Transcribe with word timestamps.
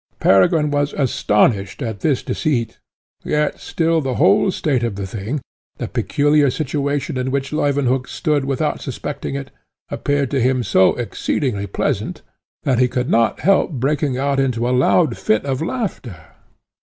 Peregrine 0.19 0.71
was 0.71 0.93
astonished 0.93 1.79
at 1.83 1.99
this 1.99 2.23
deceit, 2.23 2.79
yet 3.23 3.59
still 3.59 4.01
the 4.01 4.15
whole 4.15 4.49
state 4.49 4.81
of 4.83 4.95
the 4.95 5.05
thing, 5.05 5.39
the 5.77 5.87
peculiar 5.87 6.49
situation 6.49 7.17
in 7.19 7.29
which 7.29 7.53
Leuwenhock 7.53 8.07
stood 8.07 8.43
without 8.43 8.81
suspecting 8.81 9.35
it, 9.35 9.51
appeared 9.91 10.31
to 10.31 10.41
him 10.41 10.63
so 10.63 10.95
exceedingly 10.95 11.67
pleasant, 11.67 12.23
that 12.63 12.79
he 12.79 12.87
could 12.87 13.11
not 13.11 13.41
help 13.41 13.73
breaking 13.73 14.17
out 14.17 14.39
into 14.39 14.67
a 14.67 14.73
loud 14.75 15.19
fit 15.19 15.45
of 15.45 15.61
laughter. 15.61 16.17